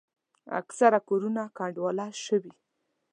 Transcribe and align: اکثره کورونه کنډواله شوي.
اکثره 0.59 0.99
کورونه 1.09 1.43
کنډواله 1.57 2.07
شوي. 2.25 2.53